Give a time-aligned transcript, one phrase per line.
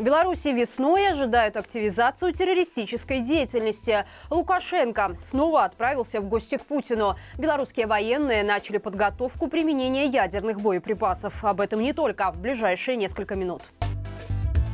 [0.00, 4.06] В Беларуси весной ожидают активизацию террористической деятельности.
[4.30, 7.16] Лукашенко снова отправился в гости к Путину.
[7.36, 11.44] Белорусские военные начали подготовку применения ядерных боеприпасов.
[11.44, 13.60] Об этом не только в ближайшие несколько минут.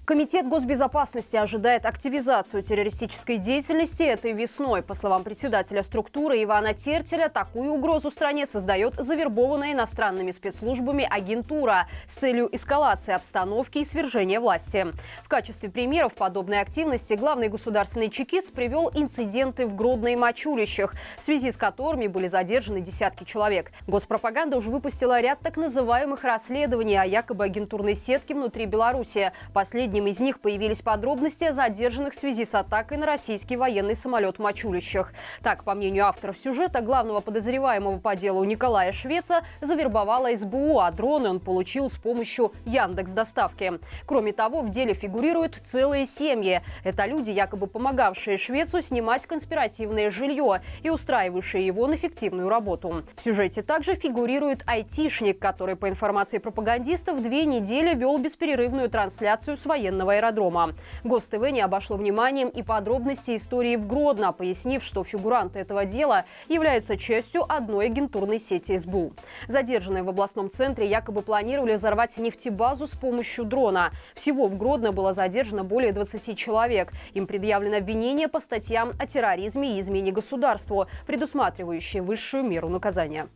[0.06, 4.80] Комитет госбезопасности ожидает активизацию террористической деятельности этой весной.
[4.80, 12.18] По словам председателя структуры Ивана Тертеля, такую угрозу стране создает завербованная иностранными спецслужбами агентура с
[12.18, 14.86] целью эскалации обстановки и свержения власти.
[15.24, 21.22] В качестве примеров подобной активности главный государственный чекист привел инциденты в Гродно и Мачулищах, в
[21.22, 23.72] связи с которыми были задержаны десятки человек.
[23.88, 29.32] Госпропаганда уже выпустила ряд так называемых расследований о якобы агентурной сетке внутри Беларуси.
[29.52, 33.94] Последний одним из них появились подробности о задержанных в связи с атакой на российский военный
[33.94, 35.14] самолет в Мачулищах.
[35.42, 41.30] Так, по мнению авторов сюжета, главного подозреваемого по делу Николая Швеца завербовала СБУ, а дроны
[41.30, 43.80] он получил с помощью Яндекс доставки.
[44.04, 46.60] Кроме того, в деле фигурируют целые семьи.
[46.84, 53.02] Это люди, якобы помогавшие Швецу снимать конспиративное жилье и устраивавшие его на фиктивную работу.
[53.16, 59.64] В сюжете также фигурирует айтишник, который, по информации пропагандистов, две недели вел бесперерывную трансляцию с
[59.86, 60.74] военного аэродрома.
[61.04, 66.96] ГосТВ не обошло вниманием и подробности истории в Гродно, пояснив, что фигуранты этого дела являются
[66.96, 69.12] частью одной агентурной сети СБУ.
[69.46, 73.92] Задержанные в областном центре якобы планировали взорвать нефтебазу с помощью дрона.
[74.14, 76.92] Всего в Гродно было задержано более 20 человек.
[77.14, 83.28] Им предъявлено обвинение по статьям о терроризме и измене государству, предусматривающие высшую меру наказания.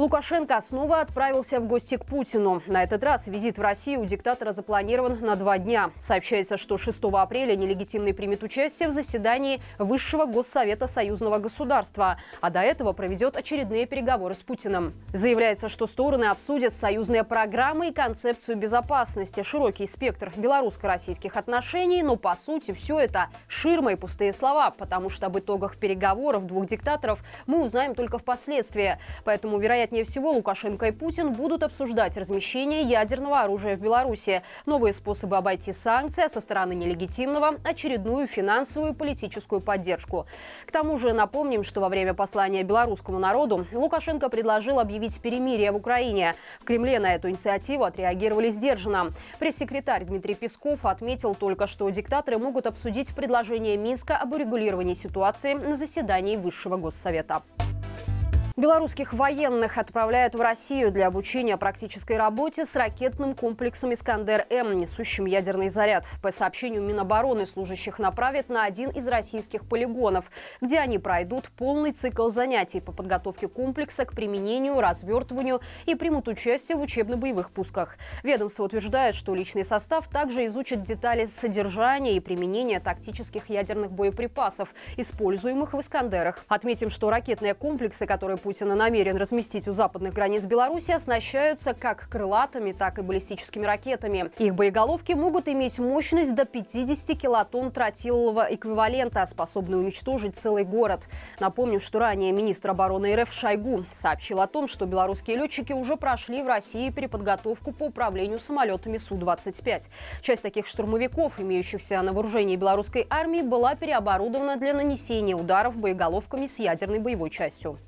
[0.00, 2.62] Лукашенко снова отправился в гости к Путину.
[2.66, 5.90] На этот раз визит в Россию у диктатора запланирован на два дня.
[5.98, 12.60] Сообщается, что 6 апреля нелегитимный примет участие в заседании Высшего Госсовета Союзного государства, а до
[12.60, 14.94] этого проведет очередные переговоры с Путиным.
[15.12, 22.34] Заявляется, что стороны обсудят союзные программы и концепцию безопасности, широкий спектр белорусско-российских отношений, но по
[22.36, 27.62] сути все это ширма и пустые слова, потому что об итогах переговоров двух диктаторов мы
[27.62, 28.98] узнаем только впоследствии.
[29.26, 34.92] Поэтому, вероятно, Вероятнее всего, Лукашенко и Путин будут обсуждать размещение ядерного оружия в Беларуси, новые
[34.92, 40.26] способы обойти санкции, а со стороны нелегитимного очередную финансовую и политическую поддержку.
[40.64, 45.76] К тому же напомним, что во время послания белорусскому народу Лукашенко предложил объявить перемирие в
[45.76, 46.36] Украине.
[46.60, 49.12] В Кремле на эту инициативу отреагировали сдержанно.
[49.40, 55.74] Пресс-секретарь Дмитрий Песков отметил только, что диктаторы могут обсудить предложение Минска об урегулировании ситуации на
[55.74, 57.42] заседании Высшего Госсовета.
[58.60, 65.70] Белорусских военных отправляют в Россию для обучения практической работе с ракетным комплексом «Искандер-М», несущим ядерный
[65.70, 66.06] заряд.
[66.20, 72.28] По сообщению Минобороны, служащих направят на один из российских полигонов, где они пройдут полный цикл
[72.28, 77.96] занятий по подготовке комплекса к применению, развертыванию и примут участие в учебно-боевых пусках.
[78.22, 85.72] Ведомство утверждает, что личный состав также изучит детали содержания и применения тактических ядерных боеприпасов, используемых
[85.72, 86.44] в «Искандерах».
[86.46, 92.72] Отметим, что ракетные комплексы, которые Путина намерен разместить у западных границ Беларуси, оснащаются как крылатыми,
[92.72, 94.32] так и баллистическими ракетами.
[94.38, 101.02] Их боеголовки могут иметь мощность до 50 килотонн тротилового эквивалента, способные уничтожить целый город.
[101.38, 106.42] Напомним, что ранее министр обороны РФ Шойгу сообщил о том, что белорусские летчики уже прошли
[106.42, 109.82] в России переподготовку по управлению самолетами Су-25.
[110.22, 116.58] Часть таких штурмовиков, имеющихся на вооружении белорусской армии, была переоборудована для нанесения ударов боеголовками с
[116.58, 117.78] ядерной боевой частью.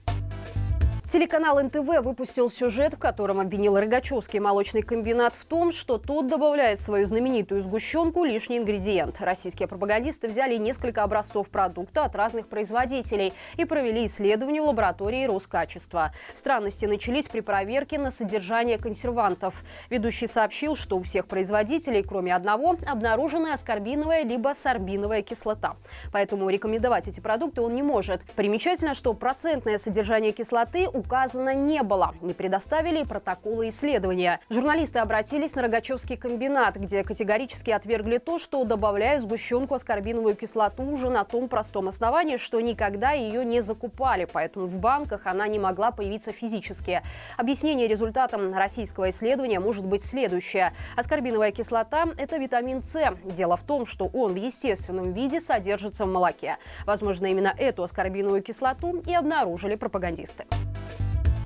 [1.13, 6.79] Телеканал НТВ выпустил сюжет, в котором обвинил Рогачевский молочный комбинат в том, что тот добавляет
[6.79, 9.21] в свою знаменитую сгущенку лишний ингредиент.
[9.21, 16.13] Российские пропагандисты взяли несколько образцов продукта от разных производителей и провели исследование в лаборатории Роскачества.
[16.33, 19.65] Странности начались при проверке на содержание консервантов.
[19.91, 25.77] Ведущий сообщил, что у всех производителей, кроме одного, обнаружена аскорбиновая либо сорбиновая кислота.
[26.11, 28.23] Поэтому рекомендовать эти продукты он не может.
[28.35, 32.15] Примечательно, что процентное содержание кислоты у указано не было.
[32.21, 34.41] Не предоставили и протоколы исследования.
[34.49, 41.11] Журналисты обратились на Рогачевский комбинат, где категорически отвергли то, что добавляют сгущенку аскорбиновую кислоту уже
[41.11, 45.91] на том простом основании, что никогда ее не закупали, поэтому в банках она не могла
[45.91, 47.03] появиться физически.
[47.37, 50.73] Объяснение результатам российского исследования может быть следующее.
[50.97, 53.15] Аскорбиновая кислота– это витамин С.
[53.25, 56.59] Дело в том, что он в естественном виде содержится в молоке.
[56.87, 60.45] Возможно, именно эту аскорбиновую кислоту и обнаружили пропагандисты.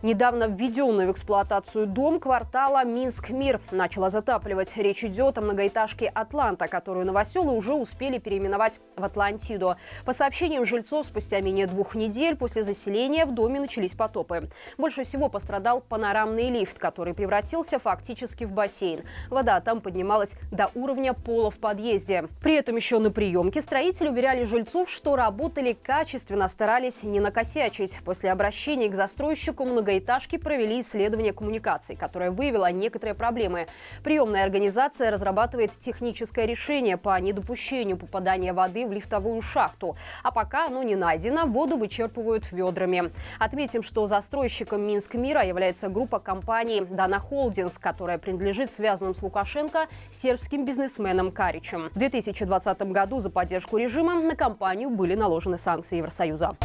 [0.07, 4.77] Недавно введенный в эксплуатацию дом квартала Минск-Мир начала затапливать.
[4.77, 9.75] Речь идет о многоэтажке «Атланта», которую новоселы уже успели переименовать в Атлантиду.
[10.05, 14.49] По сообщениям жильцов, спустя менее двух недель после заселения в доме начались потопы.
[14.79, 19.03] Больше всего пострадал панорамный лифт, который превратился фактически в бассейн.
[19.29, 22.29] Вода там поднималась до уровня пола в подъезде.
[22.41, 27.99] При этом еще на приемке строители уверяли жильцов, что работали качественно, старались не накосячить.
[28.05, 33.67] После обращения к застройщику многоэтажки многоэтажки провели исследование коммуникаций, которое выявило некоторые проблемы.
[34.05, 39.97] Приемная организация разрабатывает техническое решение по недопущению попадания воды в лифтовую шахту.
[40.23, 43.11] А пока оно не найдено, воду вычерпывают ведрами.
[43.39, 49.87] Отметим, что застройщиком Минск Мира является группа компаний «Дана Холдинс», которая принадлежит связанным с Лукашенко
[50.11, 51.91] сербским бизнесменом Каричем.
[51.95, 56.57] В 2020 году за поддержку режима на компанию были наложены санкции Евросоюза.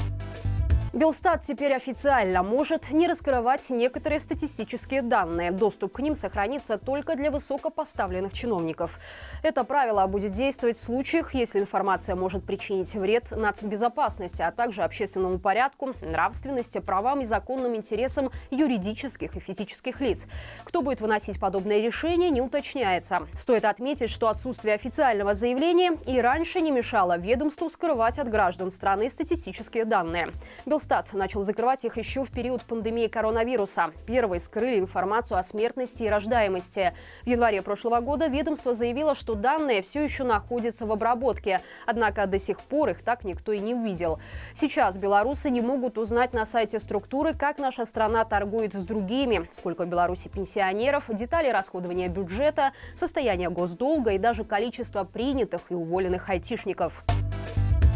[0.94, 5.52] Белстат теперь официально может не раскрывать некоторые статистические данные.
[5.52, 9.00] Доступ к ним сохранится только для высокопоставленных чиновников.
[9.42, 15.40] Это правило будет действовать в случаях, если информация может причинить вред нацбезопасности, а также общественному
[15.40, 20.28] порядку, нравственности, правам и законным интересам юридических и физических лиц.
[20.66, 23.30] Кто будет выносить подобные решения, не уточняется.
[23.34, 29.10] Стоит отметить, что отсутствие официального заявления и раньше не мешало ведомству скрывать от граждан страны
[29.10, 30.34] статистические данные.
[30.66, 30.81] Белстат
[31.14, 33.92] начал закрывать их еще в период пандемии коронавируса.
[34.06, 36.94] Первые скрыли информацию о смертности и рождаемости.
[37.24, 41.62] В январе прошлого года ведомство заявило, что данные все еще находятся в обработке.
[41.86, 44.20] Однако до сих пор их так никто и не увидел.
[44.54, 49.84] Сейчас белорусы не могут узнать на сайте структуры, как наша страна торгует с другими, сколько
[49.84, 57.04] в Беларуси пенсионеров, детали расходования бюджета, состояние госдолга и даже количество принятых и уволенных айтишников.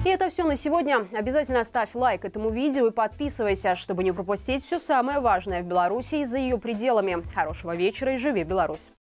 [0.06, 1.07] И это все на сегодня.
[1.13, 6.18] Обязательно ставь лайк этому видео и подписывайся, чтобы не пропустить все самое важное в Беларуси
[6.18, 7.24] и за ее пределами.
[7.34, 8.92] Хорошего вечера и живи Беларусь!